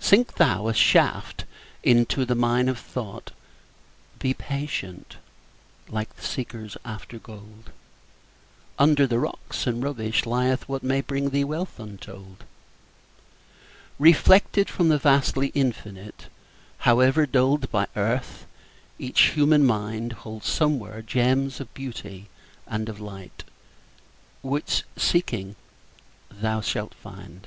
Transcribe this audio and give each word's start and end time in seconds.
Sink 0.00 0.36
thou 0.36 0.68
a 0.68 0.72
shaft 0.72 1.44
into 1.82 2.24
the 2.24 2.34
mine 2.34 2.66
of 2.70 2.78
thought; 2.78 3.32
Be 4.18 4.32
patient, 4.32 5.18
like 5.90 6.16
the 6.16 6.22
seekers 6.24 6.78
after 6.82 7.18
gold; 7.18 7.70
Under 8.78 9.06
the 9.06 9.18
rocks 9.18 9.66
and 9.66 9.82
rubbish 9.84 10.24
lieth 10.24 10.66
what 10.66 10.82
May 10.82 11.02
bring 11.02 11.28
thee 11.28 11.44
wealth 11.44 11.78
untold. 11.78 12.44
Reflected 13.98 14.70
from 14.70 14.88
the 14.88 14.96
vastly 14.96 15.48
Infinite, 15.48 16.28
However 16.88 17.26
dulled 17.26 17.70
by 17.70 17.86
earth, 17.96 18.46
each 18.98 19.32
human 19.34 19.66
mind 19.66 20.14
Holds 20.24 20.48
somewhere 20.48 21.02
gems 21.02 21.60
of 21.60 21.74
beauty 21.74 22.30
and 22.66 22.88
of 22.88 22.98
light 22.98 23.44
Which, 24.42 24.84
seeking, 24.96 25.54
thou 26.30 26.62
shalt 26.62 26.94
find. 26.94 27.46